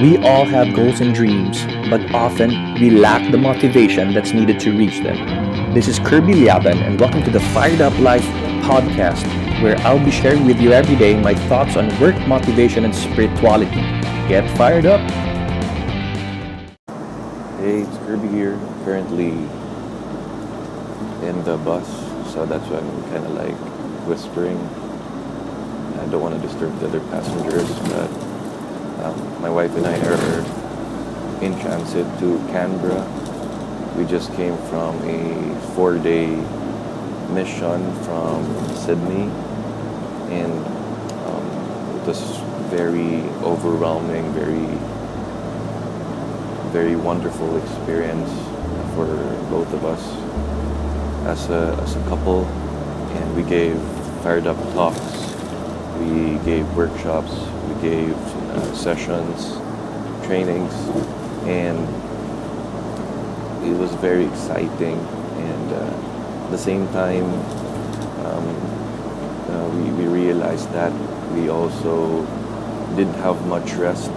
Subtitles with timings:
[0.00, 4.76] We all have goals and dreams, but often we lack the motivation that's needed to
[4.76, 5.72] reach them.
[5.72, 8.26] This is Kirby Liaban, and welcome to the Fired Up Life
[8.60, 9.24] podcast,
[9.62, 13.80] where I'll be sharing with you every day my thoughts on work, motivation, and spirituality.
[14.28, 15.00] Get fired up!
[17.58, 18.58] Hey, it's Kirby here.
[18.84, 19.30] Currently
[21.26, 21.88] in the bus,
[22.34, 23.56] so that's why I'm kind of like
[24.06, 24.58] whispering.
[24.58, 28.25] I don't want to disturb the other passengers, but
[29.06, 33.04] um, my wife and I are in transit to Canberra.
[33.96, 36.28] We just came from a four-day
[37.30, 38.44] mission from
[38.74, 39.30] Sydney,
[40.30, 40.52] and
[41.26, 42.20] um, it was
[42.68, 44.66] very overwhelming, very,
[46.72, 48.30] very wonderful experience
[48.94, 49.06] for
[49.50, 50.02] both of us
[51.26, 52.44] as a, as a couple.
[52.44, 53.80] And we gave
[54.22, 55.00] fired up talks,
[56.00, 57.32] we gave workshops,
[57.82, 59.58] gave uh, sessions,
[60.26, 60.74] trainings,
[61.46, 61.78] and
[63.64, 64.98] it was very exciting.
[64.98, 67.24] And uh, at the same time,
[68.26, 68.46] um,
[69.50, 70.92] uh, we, we realized that
[71.34, 72.24] we also
[72.96, 74.10] didn't have much rest.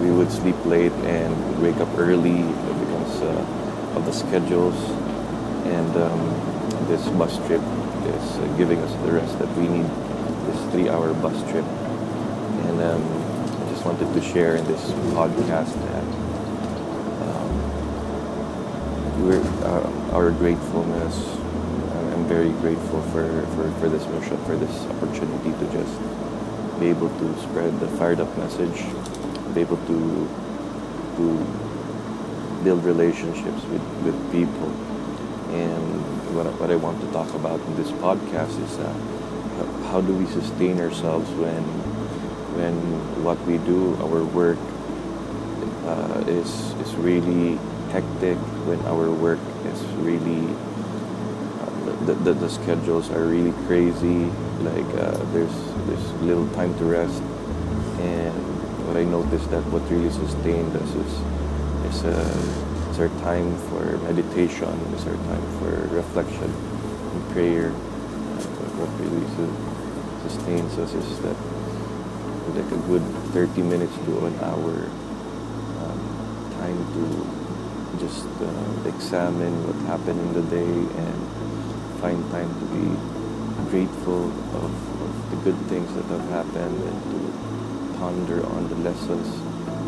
[0.00, 4.76] we would sleep late and wake up early because uh, of the schedules.
[5.66, 7.62] And um, this bus trip
[8.06, 9.88] is giving us the rest that we need.
[10.46, 11.64] This three-hour bus trip,
[12.78, 16.04] and um, I just wanted to share in this podcast that
[17.24, 17.50] um,
[19.24, 21.16] we're, uh, our gratefulness.
[22.12, 25.98] I'm very grateful for, for, for this mission, for this opportunity to just
[26.78, 28.84] be able to spread the fired up message,
[29.54, 30.28] be able to
[31.16, 31.32] to
[32.62, 34.68] build relationships with, with people.
[35.48, 38.92] And what, what I want to talk about in this podcast is uh,
[39.88, 41.64] how do we sustain ourselves when
[42.56, 42.74] when
[43.22, 44.58] what we do, our work,
[45.84, 47.60] uh, is is really
[47.92, 48.38] hectic.
[48.66, 50.48] When our work is really
[51.60, 54.32] uh, the, the, the schedules are really crazy.
[54.64, 55.56] Like uh, there's
[55.86, 57.20] there's little time to rest,
[58.00, 58.34] and
[58.88, 61.12] what I noticed that what really sustained us is
[61.92, 67.70] is uh, is our time for meditation, is our time for reflection and prayer.
[68.76, 69.24] what really
[70.28, 71.36] sustains us is that
[72.56, 73.02] like a good
[73.36, 74.88] 30 minutes to an hour
[75.84, 76.00] um,
[76.56, 77.04] time to
[78.00, 81.20] just uh, examine what happened in the day and
[82.00, 82.88] find time to be
[83.68, 84.72] grateful of,
[85.04, 89.28] of the good things that have happened and to ponder on the lessons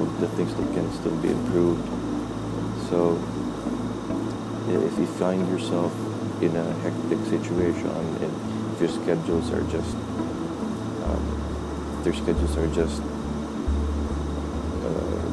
[0.00, 1.84] of the things that can still be improved.
[2.88, 3.20] So
[4.72, 5.92] if you find yourself
[6.40, 9.96] in a hectic situation and if your schedules are just
[12.04, 13.00] their schedules are just
[14.84, 15.24] uh,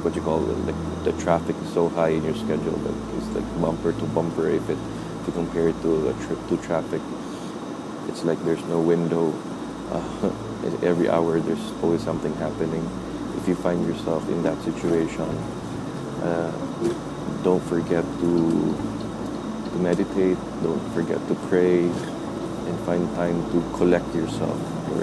[0.00, 3.28] what you call it, like the traffic is so high in your schedule that it's
[3.36, 4.48] like bumper to bumper.
[4.48, 4.78] If it
[5.20, 7.02] if you compare it to a trip to traffic,
[8.08, 9.32] it's like there's no window.
[9.90, 10.30] Uh,
[10.84, 12.88] every hour there's always something happening.
[13.38, 15.26] If you find yourself in that situation,
[16.22, 16.52] uh,
[17.42, 18.30] don't forget to
[19.72, 20.38] to meditate.
[20.62, 21.90] Don't forget to pray,
[22.70, 24.60] and find time to collect yourself.
[24.94, 25.02] Or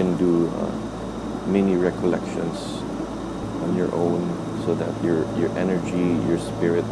[0.00, 0.72] can do uh,
[1.46, 2.56] mini recollections
[3.64, 4.24] on your own
[4.64, 6.86] so that your your energy, your spirit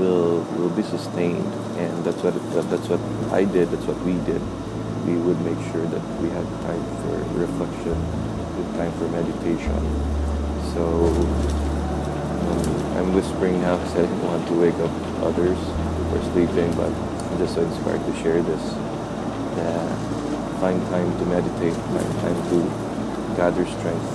[0.00, 1.52] will will be sustained.
[1.76, 2.32] And that's what
[2.70, 3.02] that's what
[3.38, 3.68] I did.
[3.68, 4.40] That's what we did.
[5.04, 7.96] We would make sure that we had time for reflection,
[8.56, 9.80] good time for meditation.
[10.72, 10.82] So
[12.48, 14.94] um, I'm whispering now because I didn't want to wake up
[15.28, 18.64] others who are sleeping, but I'm just so inspired to share this.
[19.60, 20.21] Yeah
[20.62, 22.62] find time to meditate, find time to
[23.34, 24.10] gather strength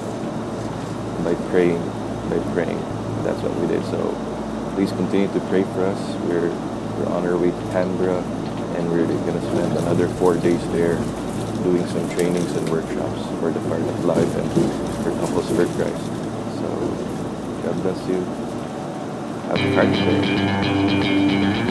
[1.22, 1.84] by praying,
[2.30, 2.80] by praying.
[3.28, 3.84] That's what we did.
[3.92, 4.00] So
[4.74, 6.00] please continue to pray for us.
[6.24, 8.24] We're, we're on our way to Canberra
[8.80, 10.96] and we're going to spend another four days there
[11.64, 14.50] doing some trainings and workshops for the Fire of Life and
[15.04, 16.06] for Couples for Christ.
[16.64, 16.68] So
[17.68, 18.24] God bless you.
[19.52, 21.67] Have a Christ day.